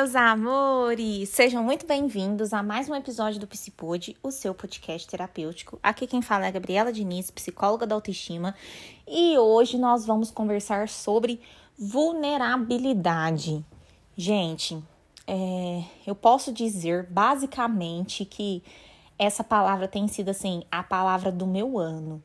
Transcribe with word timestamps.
meus 0.00 0.16
amores! 0.16 1.28
Sejam 1.28 1.62
muito 1.62 1.86
bem-vindos 1.86 2.54
a 2.54 2.62
mais 2.62 2.88
um 2.88 2.94
episódio 2.94 3.38
do 3.38 3.46
Psipod, 3.46 4.16
o 4.22 4.30
seu 4.30 4.54
podcast 4.54 5.06
terapêutico. 5.06 5.78
Aqui 5.82 6.06
quem 6.06 6.22
fala 6.22 6.46
é 6.46 6.48
a 6.48 6.50
Gabriela 6.50 6.90
Diniz, 6.90 7.30
psicóloga 7.30 7.86
da 7.86 7.94
autoestima, 7.94 8.54
e 9.06 9.36
hoje 9.36 9.76
nós 9.76 10.06
vamos 10.06 10.30
conversar 10.30 10.88
sobre 10.88 11.38
vulnerabilidade. 11.78 13.62
Gente, 14.16 14.82
é, 15.26 15.84
eu 16.06 16.14
posso 16.14 16.50
dizer 16.50 17.06
basicamente 17.10 18.24
que 18.24 18.62
essa 19.18 19.44
palavra 19.44 19.86
tem 19.86 20.08
sido 20.08 20.30
assim 20.30 20.62
a 20.72 20.82
palavra 20.82 21.30
do 21.30 21.46
meu 21.46 21.78
ano. 21.78 22.22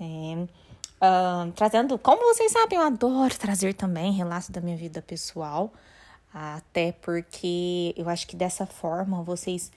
Uh, 0.00 1.52
trazendo, 1.54 1.98
como 1.98 2.22
vocês 2.32 2.52
sabem, 2.52 2.78
eu 2.78 2.86
adoro 2.86 3.38
trazer 3.38 3.74
também 3.74 4.12
relatos 4.12 4.48
da 4.48 4.62
minha 4.62 4.78
vida 4.78 5.02
pessoal. 5.02 5.70
Até 6.40 6.92
porque 6.92 7.92
eu 7.96 8.08
acho 8.08 8.24
que 8.28 8.36
dessa 8.36 8.64
forma 8.64 9.24
vocês 9.24 9.72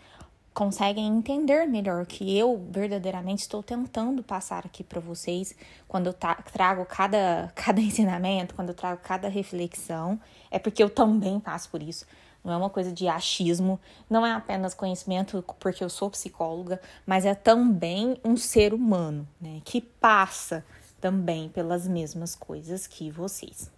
conseguem 0.54 1.08
entender 1.08 1.66
melhor 1.66 2.04
o 2.04 2.06
que 2.06 2.38
eu 2.38 2.64
verdadeiramente 2.70 3.42
estou 3.42 3.64
tentando 3.64 4.22
passar 4.22 4.64
aqui 4.64 4.84
para 4.84 5.00
vocês 5.00 5.56
quando 5.88 6.06
eu 6.06 6.14
trago 6.14 6.86
cada, 6.86 7.52
cada 7.56 7.82
ensinamento, 7.82 8.54
quando 8.54 8.70
eu 8.70 8.76
trago 8.76 9.02
cada 9.02 9.28
reflexão. 9.28 10.20
É 10.52 10.60
porque 10.60 10.84
eu 10.84 10.90
também 10.90 11.40
passo 11.40 11.68
por 11.68 11.82
isso. 11.82 12.06
Não 12.44 12.54
é 12.54 12.58
uma 12.58 12.70
coisa 12.70 12.92
de 12.92 13.08
achismo, 13.08 13.80
não 14.08 14.24
é 14.24 14.32
apenas 14.32 14.76
conhecimento 14.76 15.44
porque 15.60 15.84
eu 15.84 15.90
sou 15.90 16.12
psicóloga, 16.12 16.80
mas 17.08 17.26
é 17.26 17.34
também 17.34 18.20
um 18.24 18.38
ser 18.38 18.72
humano, 18.72 19.28
né, 19.40 19.62
que 19.66 19.82
passa 19.82 20.64
também 21.00 21.50
pelas 21.50 21.88
mesmas 21.88 22.36
coisas 22.36 22.86
que 22.86 23.10
vocês. 23.10 23.72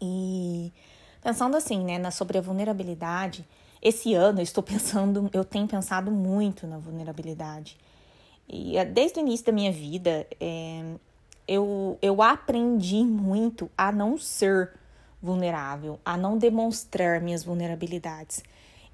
E 0.00 0.72
Pensando 1.24 1.56
assim, 1.56 1.82
né, 1.82 1.96
na 1.96 2.10
sobre 2.10 2.36
a 2.36 2.40
vulnerabilidade, 2.42 3.46
esse 3.80 4.12
ano 4.12 4.40
eu 4.40 4.42
estou 4.42 4.62
pensando, 4.62 5.30
eu 5.32 5.42
tenho 5.42 5.66
pensado 5.66 6.10
muito 6.10 6.66
na 6.66 6.76
vulnerabilidade. 6.76 7.78
E 8.46 8.76
eh, 8.76 8.84
desde 8.84 9.18
o 9.18 9.22
início 9.22 9.46
da 9.46 9.52
minha 9.52 9.72
vida, 9.72 10.26
é, 10.38 10.84
eu, 11.48 11.98
eu 12.02 12.20
aprendi 12.20 13.02
muito 13.02 13.70
a 13.76 13.90
não 13.90 14.18
ser 14.18 14.72
vulnerável, 15.22 15.98
a 16.04 16.14
não 16.14 16.36
demonstrar 16.36 17.22
minhas 17.22 17.42
vulnerabilidades. 17.42 18.44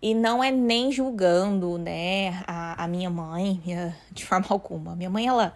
E 0.01 0.15
não 0.15 0.43
é 0.43 0.53
nem 0.53 0.93
julgando, 0.93 1.79
né, 1.79 2.45
a, 2.47 2.85
a 2.85 2.87
minha 2.87 3.11
mãe, 3.11 3.61
minha, 3.67 3.97
de 4.13 4.25
forma 4.25 4.47
alguma. 4.51 4.95
Minha 4.95 5.11
mãe, 5.11 5.27
ela, 5.27 5.53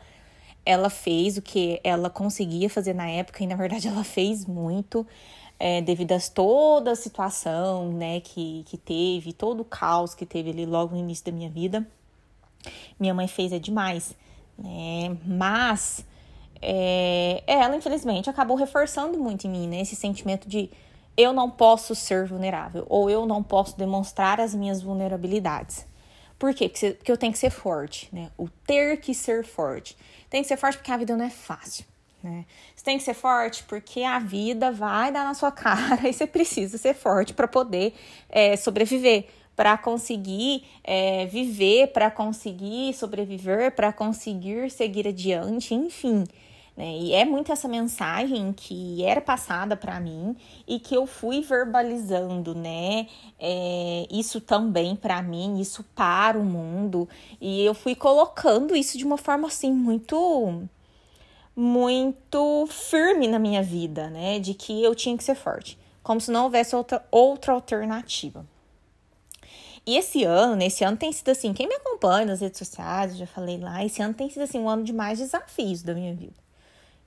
ela 0.67 0.91
fez 0.91 1.37
o 1.37 1.43
que 1.43 1.81
ela 1.85 2.11
conseguia 2.11 2.69
fazer 2.69 2.95
na 2.95 3.09
época 3.09 3.45
e, 3.45 3.47
na 3.47 3.55
verdade, 3.55 3.87
ela 3.87 4.03
fez 4.03 4.45
muito 4.45 5.07
é, 5.59 5.81
devido 5.81 6.13
a 6.13 6.21
toda 6.21 6.93
a 6.93 6.97
situação 6.97 7.93
né, 7.93 8.21
que, 8.21 8.65
que 8.67 8.77
teve, 8.77 9.33
todo 9.33 9.61
o 9.61 9.65
caos 9.65 10.15
que 10.15 10.27
teve 10.27 10.51
ali 10.51 10.67
logo 10.67 10.95
no 10.95 11.01
início 11.01 11.25
da 11.25 11.33
minha 11.33 11.49
vida. 11.49 11.87
Minha 12.99 13.15
mãe 13.15 13.29
fez 13.29 13.53
é 13.53 13.59
demais, 13.59 14.17
né? 14.59 15.17
Mas 15.25 16.05
é, 16.61 17.43
ela, 17.47 17.77
infelizmente, 17.77 18.31
acabou 18.31 18.57
reforçando 18.57 19.19
muito 19.19 19.47
em 19.47 19.51
mim 19.51 19.69
né, 19.69 19.81
esse 19.81 19.95
sentimento 19.95 20.49
de 20.49 20.71
eu 21.17 21.33
não 21.33 21.51
posso 21.51 21.95
ser 21.95 22.27
vulnerável 22.27 22.87
ou 22.89 23.09
eu 23.09 23.27
não 23.27 23.43
posso 23.43 23.77
demonstrar 23.79 24.41
as 24.41 24.55
minhas 24.55 24.83
vulnerabilidades. 24.83 25.87
Por 26.39 26.53
quê? 26.53 26.69
Porque 26.69 27.13
eu 27.13 27.17
tenho 27.17 27.33
que 27.33 27.39
ser 27.39 27.51
forte, 27.51 28.09
né? 28.13 28.31
O 28.37 28.49
ter 28.49 29.01
que 29.01 29.15
ser 29.15 29.45
forte. 29.45 29.97
Tem 30.29 30.43
que 30.43 30.49
ser 30.49 30.57
forte 30.57 30.79
porque 30.79 30.91
a 30.91 30.97
vida 30.97 31.17
não 31.17 31.25
é 31.25 31.31
fácil. 31.31 31.85
Né? 32.25 32.47
Você 32.75 32.83
tem 32.83 32.97
que 32.97 33.05
ser 33.05 33.13
forte 33.13 33.63
porque 33.65 34.03
a 34.03 34.19
vida 34.19 34.73
vai 34.73 35.13
dar 35.13 35.25
na 35.25 35.35
sua 35.35 35.53
cara 35.53 36.01
e 36.09 36.13
você 36.13 36.27
precisa 36.27 36.79
ser 36.79 36.95
forte 36.95 37.35
para 37.35 37.47
poder 37.47 37.93
é, 38.31 38.57
sobreviver, 38.57 39.27
para 39.55 39.77
conseguir 39.77 40.65
é, 40.83 41.27
viver, 41.27 41.89
para 41.89 42.11
conseguir 42.11 42.95
sobreviver, 42.95 43.77
para 43.77 43.93
conseguir 43.93 44.71
seguir 44.71 45.07
adiante, 45.07 45.75
enfim. 45.75 46.25
Né? 46.75 46.97
E 46.97 47.13
é 47.13 47.27
muito 47.27 47.53
essa 47.53 47.69
mensagem 47.69 48.55
que 48.55 49.05
era 49.05 49.21
passada 49.21 49.77
para 49.77 50.01
mim 50.01 50.35
e 50.67 50.81
que 50.81 50.97
eu 50.97 51.07
fui 51.07 51.43
verbalizando, 51.43 52.55
né? 52.55 53.07
É, 53.39 54.07
isso 54.11 54.41
também 54.41 54.97
para 54.97 55.23
mim, 55.23 55.61
isso 55.61 55.85
para 55.95 56.39
o 56.39 56.43
mundo, 56.43 57.07
e 57.41 57.63
eu 57.65 57.75
fui 57.75 57.95
colocando 57.95 58.75
isso 58.75 58.97
de 58.99 59.05
uma 59.05 59.19
forma 59.19 59.47
assim 59.47 59.71
muito 59.71 60.67
muito 61.57 62.67
firme 62.69 63.29
na 63.29 63.39
minha 63.39 63.63
vida, 63.63 64.11
né? 64.11 64.39
De 64.39 64.55
que 64.55 64.83
eu 64.83 64.95
tinha 64.95 65.17
que 65.17 65.25
ser 65.25 65.35
forte, 65.35 65.79
como 66.03 66.21
se 66.21 66.31
não 66.31 66.45
houvesse 66.45 66.75
outra, 66.75 67.05
outra 67.11 67.53
alternativa. 67.53 68.47
E 69.87 69.97
esse 69.99 70.25
ano, 70.25 70.57
nesse 70.57 70.83
ano 70.83 70.97
tem 70.97 71.13
sido 71.13 71.29
assim, 71.29 71.53
quem 71.53 71.69
me 71.69 71.75
acompanha 71.75 72.27
nas 72.27 72.41
redes 72.41 72.59
sociais, 72.59 73.13
eu 73.13 73.19
já 73.19 73.27
falei 73.27 73.59
lá, 73.59 73.85
esse 73.85 74.01
ano 74.01 74.15
tem 74.15 74.31
sido 74.31 74.43
assim 74.43 74.59
um 74.59 74.69
ano 74.69 74.83
de 74.83 74.93
mais 74.93 75.19
desafios 75.19 75.83
da 75.83 75.93
minha 75.95 76.15
vida. 76.15 76.43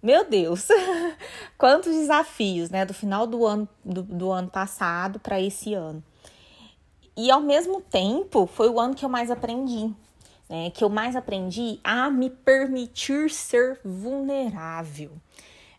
Meu 0.02 0.30
Deus, 0.30 0.68
quantos 1.58 1.91
desafios, 1.94 2.69
né? 2.69 2.85
Do 2.85 2.94
final 2.94 3.25
do 3.25 3.46
ano, 3.46 3.68
do, 3.84 4.03
do 4.03 4.31
ano 4.31 4.47
passado 4.47 5.19
para 5.19 5.41
esse 5.41 5.74
ano. 5.74 6.03
E 7.16 7.31
ao 7.31 7.41
mesmo 7.41 7.81
tempo, 7.81 8.46
foi 8.46 8.69
o 8.69 8.79
ano 8.79 8.94
que 8.94 9.03
eu 9.03 9.09
mais 9.09 9.31
aprendi, 9.31 9.91
né, 10.50 10.69
que 10.72 10.84
eu 10.84 10.90
mais 10.90 11.16
aprendi 11.16 11.80
a 11.84 12.09
me 12.09 12.30
permitir 12.30 13.30
ser 13.30 13.80
vulnerável. 13.84 15.12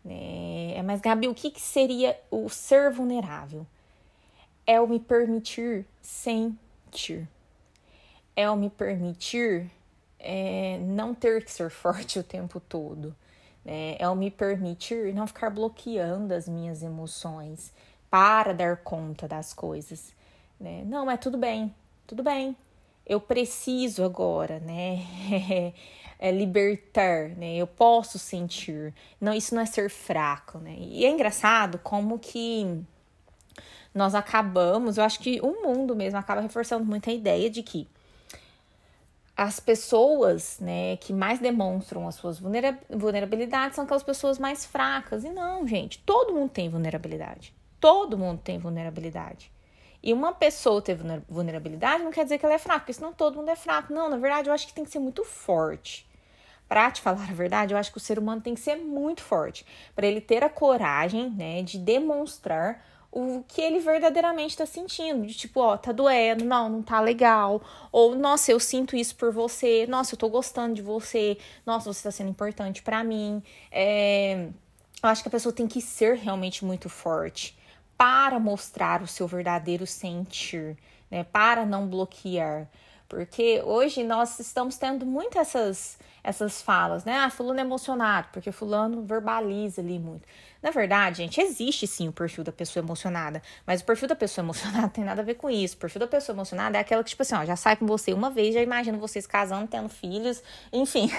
Né? 0.04 0.80
Mas, 0.84 1.00
Gabi, 1.00 1.28
o 1.28 1.34
que, 1.34 1.50
que 1.50 1.60
seria 1.60 2.18
o 2.30 2.48
ser 2.48 2.90
vulnerável? 2.90 3.66
É 4.66 4.80
o 4.80 4.86
me 4.86 4.98
permitir 4.98 5.86
sentir. 6.02 7.26
É 8.36 8.48
o 8.50 8.56
me 8.56 8.70
permitir 8.70 9.70
é, 10.18 10.78
não 10.82 11.14
ter 11.14 11.44
que 11.44 11.50
ser 11.50 11.70
forte 11.70 12.18
o 12.18 12.22
tempo 12.22 12.60
todo. 12.60 13.14
Né? 13.64 13.96
É 13.98 14.08
o 14.08 14.14
me 14.14 14.30
permitir 14.30 15.14
não 15.14 15.26
ficar 15.26 15.50
bloqueando 15.50 16.34
as 16.34 16.48
minhas 16.48 16.82
emoções 16.82 17.72
para 18.10 18.52
dar 18.52 18.78
conta 18.78 19.26
das 19.26 19.52
coisas. 19.52 20.14
Não, 20.86 21.08
é 21.08 21.16
tudo 21.16 21.38
bem, 21.38 21.72
tudo 22.04 22.22
bem, 22.22 22.56
eu 23.08 23.20
preciso 23.20 24.04
agora, 24.04 24.60
né? 24.60 25.02
é 26.18 26.30
libertar, 26.30 27.30
né? 27.30 27.56
Eu 27.56 27.66
posso 27.66 28.18
sentir. 28.18 28.92
Não, 29.20 29.32
isso 29.32 29.54
não 29.54 29.62
é 29.62 29.66
ser 29.66 29.88
fraco, 29.88 30.58
né? 30.58 30.76
E 30.78 31.06
é 31.06 31.10
engraçado 31.10 31.78
como 31.78 32.18
que 32.18 32.84
nós 33.94 34.14
acabamos, 34.14 34.98
eu 34.98 35.04
acho 35.04 35.18
que 35.20 35.40
o 35.40 35.62
mundo 35.62 35.96
mesmo 35.96 36.18
acaba 36.18 36.40
reforçando 36.40 36.84
muito 36.84 37.08
a 37.08 37.12
ideia 37.12 37.48
de 37.48 37.62
que 37.62 37.88
as 39.36 39.60
pessoas, 39.60 40.58
né, 40.60 40.96
que 40.96 41.12
mais 41.12 41.38
demonstram 41.38 42.08
as 42.08 42.16
suas 42.16 42.40
vulnerabilidades 42.40 43.76
são 43.76 43.84
aquelas 43.84 44.02
pessoas 44.02 44.36
mais 44.36 44.66
fracas. 44.66 45.24
E 45.24 45.30
não, 45.30 45.66
gente, 45.66 46.00
todo 46.00 46.34
mundo 46.34 46.50
tem 46.50 46.68
vulnerabilidade. 46.68 47.54
Todo 47.80 48.18
mundo 48.18 48.40
tem 48.42 48.58
vulnerabilidade. 48.58 49.52
E 50.02 50.12
uma 50.12 50.32
pessoa 50.32 50.80
ter 50.80 50.96
vulnerabilidade 51.28 52.04
não 52.04 52.10
quer 52.10 52.24
dizer 52.24 52.38
que 52.38 52.44
ela 52.46 52.54
é 52.54 52.58
fraca, 52.58 52.80
porque 52.80 52.92
senão 52.92 53.12
todo 53.12 53.36
mundo 53.36 53.50
é 53.50 53.56
fraco. 53.56 53.92
Não, 53.92 54.08
na 54.08 54.16
verdade, 54.16 54.48
eu 54.48 54.54
acho 54.54 54.66
que 54.66 54.72
tem 54.72 54.84
que 54.84 54.90
ser 54.90 55.00
muito 55.00 55.24
forte. 55.24 56.06
Pra 56.68 56.90
te 56.90 57.00
falar 57.00 57.28
a 57.28 57.34
verdade, 57.34 57.72
eu 57.72 57.78
acho 57.78 57.90
que 57.90 57.96
o 57.96 58.00
ser 58.00 58.18
humano 58.18 58.40
tem 58.42 58.54
que 58.54 58.60
ser 58.60 58.76
muito 58.76 59.22
forte. 59.22 59.66
para 59.96 60.06
ele 60.06 60.20
ter 60.20 60.44
a 60.44 60.48
coragem, 60.48 61.30
né, 61.30 61.62
de 61.62 61.78
demonstrar 61.78 62.84
o 63.10 63.42
que 63.48 63.60
ele 63.60 63.80
verdadeiramente 63.80 64.56
tá 64.56 64.66
sentindo. 64.66 65.26
De 65.26 65.34
tipo, 65.34 65.60
ó, 65.60 65.76
tá 65.76 65.92
doendo, 65.92 66.44
não, 66.44 66.68
não 66.68 66.82
tá 66.82 67.00
legal. 67.00 67.62
Ou, 67.90 68.14
nossa, 68.14 68.52
eu 68.52 68.60
sinto 68.60 68.94
isso 68.94 69.16
por 69.16 69.32
você. 69.32 69.86
Nossa, 69.88 70.14
eu 70.14 70.18
tô 70.18 70.28
gostando 70.28 70.74
de 70.74 70.82
você. 70.82 71.38
Nossa, 71.66 71.92
você 71.92 72.02
tá 72.02 72.10
sendo 72.10 72.30
importante 72.30 72.82
para 72.82 73.02
mim. 73.02 73.42
É... 73.72 74.48
Eu 75.02 75.08
acho 75.08 75.22
que 75.22 75.28
a 75.28 75.30
pessoa 75.30 75.52
tem 75.52 75.66
que 75.66 75.80
ser 75.80 76.16
realmente 76.16 76.64
muito 76.64 76.88
forte 76.88 77.57
para 77.98 78.38
mostrar 78.38 79.02
o 79.02 79.06
seu 79.08 79.26
verdadeiro 79.26 79.86
sentir, 79.86 80.78
né? 81.10 81.24
Para 81.24 81.66
não 81.66 81.88
bloquear. 81.88 82.68
Porque 83.08 83.62
hoje 83.64 84.04
nós 84.04 84.38
estamos 84.38 84.76
tendo 84.76 85.06
muito 85.06 85.38
essas, 85.38 85.98
essas 86.22 86.60
falas, 86.60 87.04
né? 87.06 87.16
Ah, 87.16 87.30
fulano 87.30 87.58
é 87.58 87.62
emocionado, 87.62 88.28
porque 88.32 88.52
fulano 88.52 89.02
verbaliza 89.02 89.80
ali 89.80 89.98
muito. 89.98 90.28
Na 90.62 90.70
verdade, 90.70 91.18
gente, 91.18 91.40
existe 91.40 91.86
sim 91.86 92.08
o 92.08 92.12
perfil 92.12 92.44
da 92.44 92.52
pessoa 92.52 92.84
emocionada, 92.84 93.40
mas 93.66 93.80
o 93.80 93.84
perfil 93.84 94.08
da 94.08 94.14
pessoa 94.14 94.42
emocionada 94.44 94.88
tem 94.88 95.04
nada 95.04 95.22
a 95.22 95.24
ver 95.24 95.34
com 95.34 95.48
isso. 95.48 95.74
O 95.76 95.78
perfil 95.78 96.00
da 96.00 96.06
pessoa 96.06 96.36
emocionada 96.36 96.76
é 96.76 96.80
aquela 96.82 97.02
que, 97.02 97.10
tipo 97.10 97.22
assim, 97.22 97.34
ó, 97.34 97.46
já 97.46 97.56
sai 97.56 97.76
com 97.76 97.86
você 97.86 98.12
uma 98.12 98.28
vez, 98.28 98.54
já 98.54 98.60
imagina 98.60 98.98
vocês 98.98 99.26
casando, 99.26 99.66
tendo 99.66 99.88
filhos, 99.88 100.42
enfim, 100.70 101.10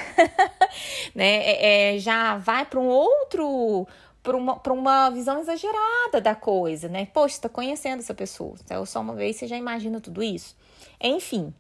né? 1.16 1.38
É, 1.38 1.96
é, 1.96 2.00
já 2.00 2.38
vai 2.38 2.66
para 2.66 2.80
um 2.80 2.88
outro 2.88 3.88
para 4.22 4.36
uma, 4.36 4.62
uma 4.68 5.10
visão 5.10 5.40
exagerada 5.40 6.20
da 6.22 6.36
coisa, 6.36 6.88
né? 6.88 7.06
Poxa, 7.08 7.36
você 7.36 7.42
tá 7.42 7.50
conhecendo 7.50 8.00
essa 8.00 8.14
pessoa. 8.14 8.56
Então, 8.64 8.86
só 8.86 9.00
uma 9.00 9.16
vez 9.16 9.36
você 9.36 9.48
já 9.48 9.58
imagina 9.58 10.00
tudo 10.02 10.22
isso. 10.22 10.56
Enfim. 11.02 11.54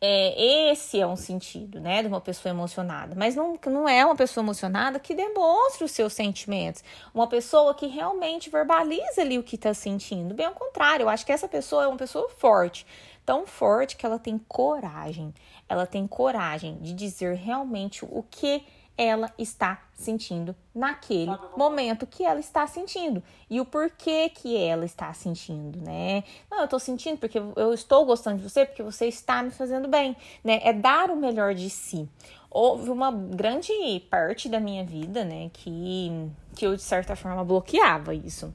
É, 0.00 0.70
esse 0.70 1.00
é 1.00 1.06
um 1.06 1.16
sentido, 1.16 1.80
né, 1.80 2.02
de 2.02 2.08
uma 2.08 2.20
pessoa 2.20 2.50
emocionada. 2.50 3.14
Mas 3.16 3.34
não, 3.34 3.58
não 3.66 3.88
é 3.88 4.04
uma 4.04 4.14
pessoa 4.14 4.44
emocionada 4.44 4.98
que 5.00 5.14
demonstra 5.14 5.86
os 5.86 5.92
seus 5.92 6.12
sentimentos. 6.12 6.84
Uma 7.14 7.26
pessoa 7.26 7.72
que 7.72 7.86
realmente 7.86 8.50
verbaliza 8.50 9.22
ali 9.22 9.38
o 9.38 9.42
que 9.42 9.56
está 9.56 9.72
sentindo. 9.72 10.34
Bem 10.34 10.44
ao 10.44 10.52
contrário, 10.52 11.04
eu 11.04 11.08
acho 11.08 11.24
que 11.24 11.32
essa 11.32 11.48
pessoa 11.48 11.84
é 11.84 11.86
uma 11.86 11.96
pessoa 11.96 12.28
forte. 12.28 12.86
Tão 13.24 13.46
forte 13.46 13.96
que 13.96 14.04
ela 14.04 14.18
tem 14.18 14.36
coragem. 14.36 15.32
Ela 15.66 15.86
tem 15.86 16.06
coragem 16.06 16.76
de 16.82 16.92
dizer 16.92 17.36
realmente 17.36 18.04
o 18.04 18.22
que 18.30 18.62
ela 18.96 19.32
está 19.36 19.82
sentindo 19.92 20.54
naquele 20.74 21.36
momento 21.56 22.06
que 22.06 22.24
ela 22.24 22.40
está 22.40 22.66
sentindo 22.66 23.22
e 23.50 23.60
o 23.60 23.64
porquê 23.64 24.28
que 24.28 24.56
ela 24.56 24.84
está 24.84 25.12
sentindo, 25.12 25.80
né? 25.80 26.24
Não, 26.50 26.58
eu 26.58 26.64
estou 26.64 26.78
sentindo 26.78 27.18
porque 27.18 27.38
eu 27.38 27.74
estou 27.74 28.04
gostando 28.04 28.38
de 28.38 28.48
você 28.48 28.64
porque 28.64 28.82
você 28.82 29.06
está 29.06 29.42
me 29.42 29.50
fazendo 29.50 29.88
bem, 29.88 30.16
né? 30.42 30.60
É 30.62 30.72
dar 30.72 31.10
o 31.10 31.16
melhor 31.16 31.54
de 31.54 31.68
si. 31.70 32.08
Houve 32.50 32.90
uma 32.90 33.10
grande 33.10 33.72
parte 34.08 34.48
da 34.48 34.60
minha 34.60 34.84
vida, 34.84 35.24
né, 35.24 35.50
que 35.52 36.30
que 36.54 36.64
eu 36.64 36.76
de 36.76 36.82
certa 36.82 37.16
forma 37.16 37.44
bloqueava 37.44 38.14
isso 38.14 38.54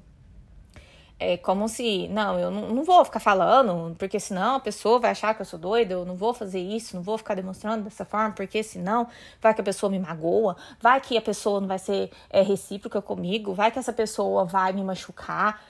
é 1.19 1.35
como 1.35 1.67
se, 1.67 2.07
não, 2.07 2.39
eu 2.39 2.49
não, 2.49 2.73
não, 2.73 2.83
vou 2.83 3.03
ficar 3.03 3.19
falando, 3.19 3.93
porque 3.97 4.19
senão 4.21 4.55
a 4.55 4.59
pessoa 4.59 4.99
vai 4.99 5.11
achar 5.11 5.35
que 5.35 5.41
eu 5.41 5.45
sou 5.45 5.59
doida, 5.59 5.93
eu 5.93 6.05
não 6.05 6.15
vou 6.15 6.33
fazer 6.33 6.61
isso, 6.61 6.95
não 6.95 7.03
vou 7.03 7.17
ficar 7.17 7.35
demonstrando 7.35 7.83
dessa 7.83 8.05
forma, 8.05 8.31
porque 8.31 8.63
senão 8.63 9.05
vai 9.41 9.53
que 9.53 9.59
a 9.59 9.63
pessoa 9.63 9.89
me 9.89 9.99
magoa, 9.99 10.55
vai 10.79 11.01
que 11.01 11.17
a 11.17 11.21
pessoa 11.21 11.59
não 11.59 11.67
vai 11.67 11.77
ser 11.77 12.09
é, 12.29 12.41
recíproca 12.41 13.01
comigo, 13.01 13.53
vai 13.53 13.69
que 13.69 13.77
essa 13.77 13.91
pessoa 13.91 14.45
vai 14.45 14.71
me 14.71 14.81
machucar. 14.81 15.61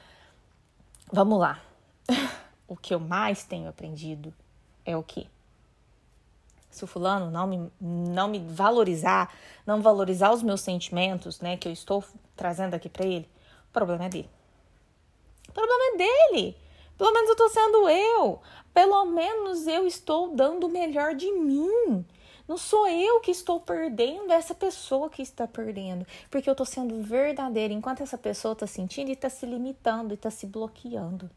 Vamos 1.12 1.40
lá. 1.40 1.60
o 2.68 2.75
que 2.75 2.94
eu 2.94 3.00
mais 3.00 3.44
tenho 3.44 3.68
aprendido 3.68 4.31
é 4.86 4.96
o 4.96 5.01
que? 5.01 5.28
Se 6.69 6.84
o 6.84 6.88
fulano 6.88 7.31
não 7.31 7.48
me, 7.48 7.72
não 7.81 8.28
me 8.28 8.38
valorizar, 8.40 9.34
não 9.66 9.81
valorizar 9.81 10.31
os 10.31 10.44
meus 10.44 10.62
sentimentos, 10.62 11.40
né, 11.40 11.57
que 11.57 11.68
eu 11.68 11.74
estou 11.74 12.04
trazendo 12.36 12.75
aqui 12.75 12.88
para 12.88 13.07
ele, 13.07 13.28
o 13.68 13.74
problema 13.74 14.06
é 14.06 14.10
dele. 14.10 14.38
O 15.50 15.51
problema 15.51 15.84
é 15.94 15.98
dele. 15.98 16.57
Pelo 16.98 17.13
menos 17.13 17.30
eu 17.30 17.36
tô 17.36 17.50
sendo 17.50 17.90
eu. 17.90 18.40
Pelo 18.74 19.06
menos 19.06 19.68
eu 19.68 19.86
estou 19.86 20.36
dando 20.36 20.68
o 20.68 20.69
melhor 20.69 21.16
de 21.16 21.31
mim. 21.31 22.06
Não 22.48 22.57
sou 22.57 22.88
eu 22.88 23.19
que 23.19 23.30
estou 23.30 23.60
perdendo, 23.60 24.31
é 24.31 24.36
essa 24.36 24.56
pessoa 24.56 25.07
que 25.07 25.22
está 25.22 25.48
perdendo. 25.48 26.06
Porque 26.31 26.50
eu 26.50 26.56
tô 26.56 26.66
sendo 26.66 27.01
verdadeira, 27.04 27.72
enquanto 27.72 28.01
essa 28.01 28.18
pessoa 28.18 28.56
tá 28.56 28.66
sentindo 28.66 29.12
e 29.12 29.16
tá 29.16 29.30
se 29.30 29.46
limitando 29.46 30.13
e 30.13 30.18
tá 30.18 30.31
se 30.31 30.48
bloqueando. 30.48 31.30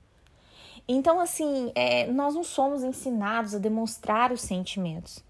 Então, 0.89 1.21
assim, 1.21 1.71
é, 1.75 2.07
nós 2.07 2.35
não 2.35 2.43
somos 2.43 2.83
ensinados 2.83 3.55
a 3.55 3.59
demonstrar 3.59 4.33
os 4.33 4.41
sentimentos. 4.41 5.23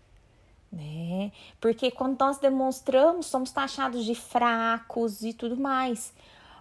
Né? 0.70 1.32
Porque 1.60 1.90
quando 1.90 2.18
nós 2.18 2.38
demonstramos, 2.38 3.26
somos 3.26 3.50
taxados 3.50 4.04
de 4.04 4.14
fracos 4.14 5.22
e 5.22 5.32
tudo 5.32 5.56
mais. 5.56 6.14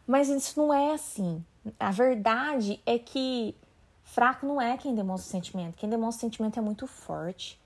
Mas 0.06 0.30
isso 0.30 0.60
não 0.60 0.74
é 0.74 0.94
assim. 0.94 1.44
A 1.80 1.92
verdade 1.92 2.82
é 2.86 2.98
que 2.98 3.56
fraco 4.04 4.46
não 4.46 4.62
é 4.62 4.78
quem 4.78 4.96
demonstra 4.96 5.30
sentimento. 5.30 5.78
Quem 5.78 5.90
demonstra 5.90 6.22
sentimento 6.22 6.60
é 6.60 6.62
muito 6.62 6.88
forte. 6.88 7.60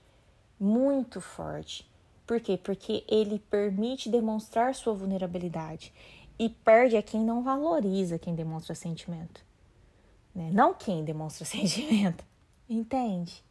Muito 0.58 1.20
forte. 1.20 1.88
Por 2.26 2.40
quê? 2.40 2.58
Porque 2.62 3.04
ele 3.08 3.38
permite 3.38 4.08
demonstrar 4.08 4.74
sua 4.74 4.94
vulnerabilidade. 4.94 5.92
E 6.38 6.48
perde 6.48 6.96
a 6.96 7.02
quem 7.02 7.20
não 7.20 7.42
valoriza 7.42 8.18
quem 8.18 8.34
demonstra 8.34 8.74
sentimento. 8.74 9.44
Né? 10.34 10.50
Não 10.52 10.74
quem 10.74 11.04
demonstra 11.04 11.44
sentimento. 11.46 12.24
Entende? 12.68 13.42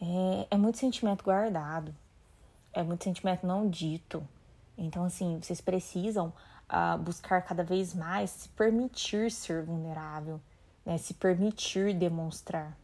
É, 0.00 0.48
é 0.50 0.56
muito 0.56 0.78
sentimento 0.78 1.24
guardado. 1.24 1.94
É 2.72 2.82
muito 2.82 3.04
sentimento 3.04 3.46
não 3.46 3.68
dito. 3.68 4.26
Então, 4.76 5.04
assim, 5.04 5.38
vocês 5.40 5.60
precisam 5.60 6.32
a 6.68 6.96
buscar 6.96 7.42
cada 7.42 7.62
vez 7.62 7.94
mais 7.94 8.30
se 8.30 8.48
permitir 8.50 9.30
ser 9.30 9.62
vulnerável, 9.62 10.40
né? 10.84 10.98
se 10.98 11.14
permitir 11.14 11.94
demonstrar. 11.94 12.76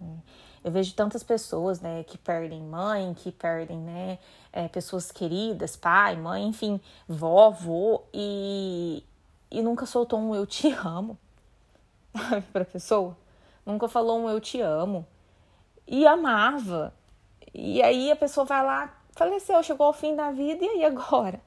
Né? 0.00 0.18
Eu 0.64 0.72
vejo 0.72 0.94
tantas 0.94 1.22
pessoas 1.22 1.80
né, 1.80 2.02
que 2.04 2.18
perdem 2.18 2.62
mãe, 2.62 3.14
que 3.14 3.30
perdem 3.30 3.78
né, 3.78 4.18
é, 4.52 4.66
pessoas 4.68 5.12
queridas, 5.12 5.76
pai, 5.76 6.16
mãe, 6.16 6.46
enfim, 6.46 6.80
vó, 7.06 7.46
avô, 7.46 8.02
e, 8.12 9.04
e 9.50 9.62
nunca 9.62 9.86
soltou 9.86 10.18
um 10.18 10.34
eu 10.34 10.46
te 10.46 10.72
amo 10.84 11.16
para 12.52 12.62
a 12.62 12.66
pessoa. 12.66 13.16
Nunca 13.64 13.88
falou 13.88 14.18
um 14.18 14.28
eu 14.28 14.40
te 14.40 14.60
amo. 14.60 15.06
E 15.86 16.06
amava. 16.06 16.92
E 17.54 17.82
aí 17.82 18.10
a 18.10 18.16
pessoa 18.16 18.44
vai 18.44 18.64
lá, 18.64 18.97
faleceu, 19.18 19.62
chegou 19.62 19.88
ao 19.88 19.92
fim 19.92 20.14
da 20.14 20.30
vida, 20.30 20.64
e 20.64 20.68
aí 20.68 20.84
agora? 20.84 21.40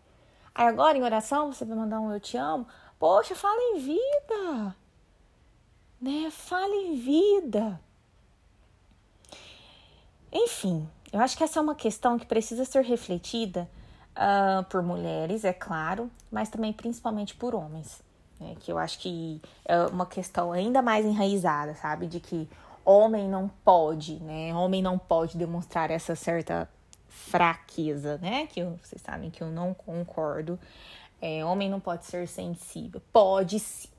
Aí 0.53 0.67
agora 0.67 0.97
em 0.97 1.03
oração 1.03 1.51
você 1.51 1.63
vai 1.63 1.77
mandar 1.77 1.99
um 2.01 2.11
eu 2.11 2.19
te 2.19 2.35
amo. 2.35 2.67
Poxa, 2.99 3.33
fala 3.33 3.59
em 3.73 3.79
vida. 3.79 4.75
Né? 5.99 6.29
Fala 6.29 6.75
em 6.75 6.95
vida. 6.95 7.79
Enfim, 10.31 10.87
eu 11.11 11.19
acho 11.19 11.37
que 11.37 11.43
essa 11.43 11.59
é 11.59 11.61
uma 11.61 11.75
questão 11.75 12.19
que 12.19 12.25
precisa 12.25 12.65
ser 12.65 12.83
refletida 12.83 13.69
uh, 14.11 14.63
por 14.65 14.81
mulheres, 14.81 15.43
é 15.43 15.53
claro, 15.53 16.11
mas 16.29 16.49
também 16.49 16.73
principalmente 16.73 17.35
por 17.35 17.55
homens. 17.55 18.01
Né? 18.39 18.55
Que 18.59 18.71
eu 18.71 18.77
acho 18.77 18.99
que 18.99 19.41
é 19.65 19.85
uma 19.85 20.05
questão 20.05 20.51
ainda 20.51 20.81
mais 20.81 21.05
enraizada, 21.05 21.75
sabe? 21.75 22.07
De 22.07 22.19
que 22.19 22.49
homem 22.83 23.27
não 23.27 23.49
pode, 23.63 24.15
né? 24.21 24.53
Homem 24.53 24.81
não 24.81 24.97
pode 24.97 25.37
demonstrar 25.37 25.91
essa 25.91 26.15
certa 26.15 26.67
fraqueza, 27.11 28.17
né? 28.17 28.47
Que 28.47 28.61
eu, 28.61 28.79
vocês 28.81 29.01
sabem 29.01 29.29
que 29.29 29.43
eu 29.43 29.51
não 29.51 29.73
concordo. 29.73 30.57
É, 31.21 31.45
homem 31.45 31.69
não 31.69 31.79
pode 31.79 32.05
ser 32.05 32.27
sensível. 32.27 33.01
Pode 33.11 33.59
sim. 33.59 33.89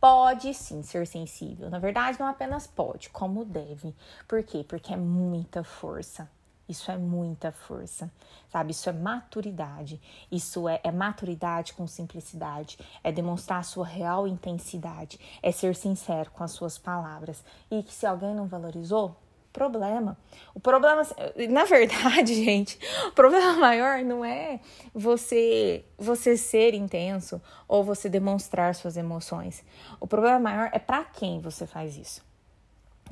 Pode 0.00 0.52
sim 0.54 0.82
ser 0.82 1.06
sensível. 1.06 1.70
Na 1.70 1.78
verdade, 1.78 2.18
não 2.18 2.26
apenas 2.26 2.66
pode, 2.66 3.10
como 3.10 3.44
deve. 3.44 3.94
Por 4.26 4.42
quê? 4.42 4.64
Porque 4.66 4.92
é 4.92 4.96
muita 4.96 5.62
força. 5.62 6.28
Isso 6.68 6.90
é 6.90 6.96
muita 6.96 7.50
força, 7.50 8.10
sabe? 8.48 8.70
Isso 8.70 8.88
é 8.88 8.92
maturidade. 8.92 10.00
Isso 10.30 10.68
é, 10.68 10.80
é, 10.84 10.92
maturidade 10.92 11.72
com 11.72 11.86
simplicidade. 11.86 12.78
É 13.02 13.10
demonstrar 13.10 13.58
a 13.58 13.64
sua 13.64 13.84
real 13.84 14.26
intensidade. 14.26 15.18
É 15.42 15.50
ser 15.50 15.74
sincero 15.74 16.30
com 16.30 16.44
as 16.44 16.52
suas 16.52 16.78
palavras. 16.78 17.44
E 17.70 17.82
que 17.82 17.92
se 17.92 18.06
alguém 18.06 18.34
não 18.34 18.46
valorizou, 18.46 19.16
problema. 19.52 20.16
O 20.54 20.60
problema, 20.60 21.02
na 21.48 21.64
verdade, 21.64 22.34
gente, 22.44 22.78
o 23.08 23.12
problema 23.12 23.54
maior 23.54 24.02
não 24.02 24.24
é 24.24 24.60
você 24.94 25.84
você 25.98 26.36
ser 26.36 26.74
intenso 26.74 27.40
ou 27.68 27.84
você 27.84 28.08
demonstrar 28.08 28.74
suas 28.74 28.96
emoções. 28.96 29.64
O 29.98 30.06
problema 30.06 30.38
maior 30.38 30.70
é 30.72 30.78
para 30.78 31.04
quem 31.04 31.40
você 31.40 31.66
faz 31.66 31.96
isso. 31.96 32.22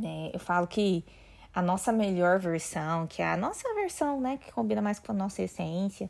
É, 0.03 0.31
eu 0.33 0.39
falo 0.39 0.67
que 0.67 1.05
a 1.53 1.61
nossa 1.61 1.91
melhor 1.93 2.39
versão, 2.39 3.07
que 3.07 3.21
é 3.21 3.33
a 3.33 3.37
nossa 3.37 3.73
versão, 3.75 4.21
né, 4.21 4.39
que 4.39 4.53
combina 4.53 4.81
mais 4.81 4.99
com 4.99 5.11
a 5.11 5.15
nossa 5.15 5.43
essência, 5.43 6.09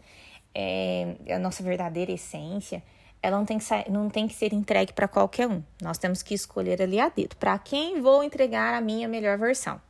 é, 0.54 1.16
a 1.30 1.38
nossa 1.38 1.62
verdadeira 1.62 2.12
essência, 2.12 2.82
ela 3.22 3.36
não 3.38 3.44
tem 3.44 3.58
que, 3.58 3.90
não 3.90 4.10
tem 4.10 4.28
que 4.28 4.34
ser 4.34 4.52
entregue 4.52 4.92
para 4.92 5.08
qualquer 5.08 5.48
um. 5.48 5.62
Nós 5.82 5.98
temos 5.98 6.22
que 6.22 6.34
escolher 6.34 6.80
ali 6.82 7.00
a 7.00 7.08
dedo. 7.08 7.36
Para 7.36 7.58
quem 7.58 8.00
vou 8.00 8.22
entregar 8.22 8.74
a 8.74 8.80
minha 8.80 9.08
melhor 9.08 9.38
versão? 9.38 9.80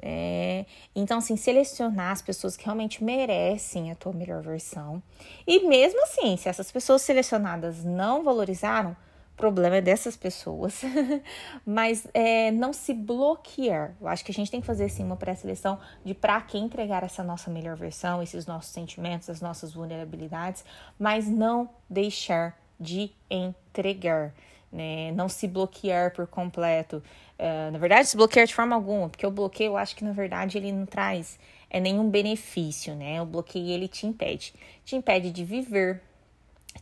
É, 0.00 0.66
então, 0.94 1.18
assim, 1.18 1.36
selecionar 1.36 2.12
as 2.12 2.22
pessoas 2.22 2.56
que 2.56 2.64
realmente 2.64 3.02
merecem 3.02 3.90
a 3.90 3.94
tua 3.94 4.12
melhor 4.12 4.42
versão. 4.42 5.02
E 5.46 5.66
mesmo 5.66 6.02
assim, 6.02 6.36
se 6.36 6.48
essas 6.48 6.70
pessoas 6.70 7.02
selecionadas 7.02 7.84
não 7.84 8.22
valorizaram, 8.22 8.96
o 9.32 9.36
problema 9.36 9.76
é 9.76 9.80
dessas 9.80 10.16
pessoas. 10.16 10.80
Mas 11.64 12.06
é, 12.14 12.50
não 12.50 12.72
se 12.72 12.94
bloquear. 12.94 13.94
Eu 14.00 14.08
acho 14.08 14.24
que 14.24 14.30
a 14.30 14.34
gente 14.34 14.50
tem 14.50 14.60
que 14.60 14.66
fazer 14.66 14.88
sim 14.88 15.04
uma 15.04 15.16
pré-seleção 15.16 15.78
de 16.04 16.14
para 16.14 16.40
quem 16.40 16.64
entregar 16.64 17.02
essa 17.02 17.22
nossa 17.22 17.50
melhor 17.50 17.76
versão, 17.76 18.22
esses 18.22 18.46
nossos 18.46 18.70
sentimentos, 18.72 19.28
as 19.28 19.40
nossas 19.40 19.74
vulnerabilidades, 19.74 20.64
mas 20.98 21.28
não 21.28 21.68
deixar 21.88 22.58
de 22.80 23.10
entregar 23.30 24.32
né? 24.72 25.12
Não 25.12 25.28
se 25.28 25.46
bloquear 25.46 26.12
por 26.12 26.26
completo. 26.26 27.02
Uh, 27.38 27.70
na 27.72 27.78
verdade, 27.78 28.08
se 28.08 28.16
bloquear 28.16 28.46
de 28.46 28.54
forma 28.54 28.74
alguma, 28.74 29.08
porque 29.08 29.26
o 29.26 29.30
bloqueio 29.30 29.68
eu 29.68 29.76
acho 29.76 29.94
que 29.94 30.04
na 30.04 30.12
verdade 30.12 30.58
ele 30.58 30.72
não 30.72 30.86
traz 30.86 31.38
é 31.68 31.80
nenhum 31.80 32.08
benefício, 32.08 32.94
né? 32.94 33.20
O 33.20 33.26
bloqueio 33.26 33.68
ele 33.68 33.88
te 33.88 34.06
impede. 34.06 34.54
Te 34.84 34.96
impede 34.96 35.30
de 35.30 35.44
viver, 35.44 36.02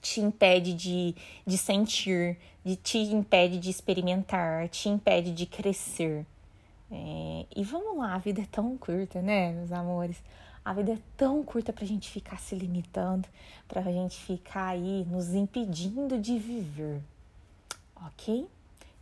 te 0.00 0.21
impede 0.21 0.75
de, 0.75 1.14
de 1.47 1.59
sentir, 1.59 2.38
de, 2.64 2.76
te 2.76 2.99
impede 2.99 3.59
de 3.59 3.71
experimentar, 3.71 4.69
te 4.69 4.88
impede 4.88 5.33
de 5.33 5.47
crescer. 5.47 6.26
É, 6.91 7.47
e 7.57 7.64
vamos 7.64 7.97
lá, 7.97 8.14
a 8.14 8.19
vida 8.19 8.43
é 8.43 8.47
tão 8.47 8.76
curta, 8.76 9.21
né, 9.23 9.53
meus 9.53 9.73
amores? 9.73 10.23
A 10.64 10.73
vida 10.73 10.93
é 10.93 10.99
tão 11.17 11.43
curta 11.43 11.73
pra 11.73 11.85
gente 11.85 12.11
ficar 12.11 12.38
se 12.38 12.55
limitando, 12.55 13.26
pra 13.67 13.83
gente 13.83 14.17
ficar 14.23 14.69
aí 14.69 15.05
nos 15.11 15.35
impedindo 15.35 16.19
de 16.19 16.38
viver 16.38 17.03
ok? 18.06 18.49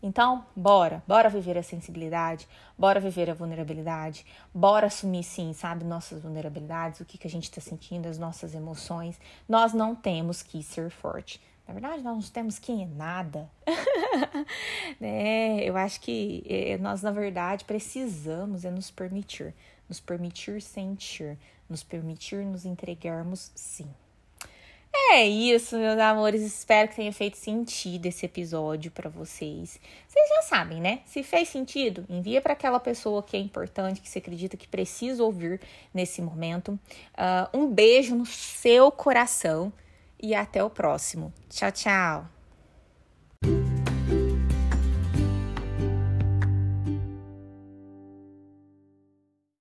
Então, 0.02 0.44
bora, 0.56 1.00
bora 1.06 1.30
viver 1.30 1.56
a 1.56 1.62
sensibilidade, 1.62 2.48
bora 2.76 2.98
viver 2.98 3.30
a 3.30 3.34
vulnerabilidade, 3.34 4.26
bora 4.52 4.88
assumir 4.88 5.22
sim, 5.22 5.52
sabe, 5.52 5.84
nossas 5.84 6.20
vulnerabilidades, 6.20 6.98
o 6.98 7.04
que, 7.04 7.16
que 7.16 7.26
a 7.28 7.30
gente 7.30 7.44
está 7.44 7.60
sentindo, 7.60 8.08
as 8.08 8.18
nossas 8.18 8.52
emoções. 8.52 9.20
Nós 9.48 9.72
não 9.72 9.94
temos 9.94 10.42
que 10.42 10.60
ser 10.60 10.90
forte. 10.90 11.40
Na 11.68 11.72
verdade, 11.72 12.02
nós 12.02 12.16
não 12.16 12.32
temos 12.32 12.58
que 12.58 12.84
nada. 12.84 13.48
né? 14.98 15.62
Eu 15.62 15.76
acho 15.76 16.00
que 16.00 16.42
é, 16.48 16.76
nós, 16.78 17.00
na 17.00 17.12
verdade, 17.12 17.64
precisamos 17.64 18.64
é 18.64 18.70
nos 18.72 18.90
permitir, 18.90 19.54
nos 19.88 20.00
permitir 20.00 20.60
sentir, 20.60 21.38
nos 21.70 21.84
permitir 21.84 22.44
nos 22.44 22.64
entregarmos 22.64 23.52
sim. 23.54 23.88
É 24.94 25.26
isso, 25.26 25.78
meus 25.78 25.98
amores. 25.98 26.42
Espero 26.42 26.88
que 26.88 26.96
tenha 26.96 27.12
feito 27.12 27.36
sentido 27.36 28.06
esse 28.06 28.26
episódio 28.26 28.90
para 28.90 29.08
vocês. 29.08 29.80
Vocês 30.06 30.28
já 30.28 30.42
sabem, 30.42 30.80
né? 30.80 31.00
Se 31.06 31.22
fez 31.22 31.48
sentido, 31.48 32.04
envia 32.08 32.40
para 32.40 32.52
aquela 32.52 32.78
pessoa 32.78 33.22
que 33.22 33.36
é 33.36 33.40
importante, 33.40 34.00
que 34.00 34.08
você 34.08 34.18
acredita 34.18 34.56
que 34.56 34.68
precisa 34.68 35.22
ouvir 35.22 35.60
nesse 35.92 36.20
momento. 36.20 36.78
Uh, 37.14 37.58
um 37.58 37.66
beijo 37.66 38.14
no 38.14 38.26
seu 38.26 38.90
coração 38.90 39.72
e 40.20 40.34
até 40.34 40.62
o 40.62 40.70
próximo. 40.70 41.32
Tchau, 41.48 41.72
tchau. 41.72 43.71